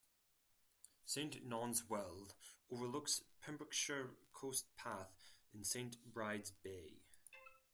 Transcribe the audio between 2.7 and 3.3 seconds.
overlooks the